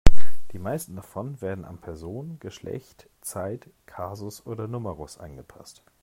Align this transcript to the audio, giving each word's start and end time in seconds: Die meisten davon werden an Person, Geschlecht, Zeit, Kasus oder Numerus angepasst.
Die 0.51 0.57
meisten 0.57 0.95
davon 0.95 1.39
werden 1.41 1.63
an 1.63 1.77
Person, 1.77 2.37
Geschlecht, 2.39 3.07
Zeit, 3.21 3.69
Kasus 3.85 4.43
oder 4.47 4.67
Numerus 4.67 5.19
angepasst. 5.19 5.83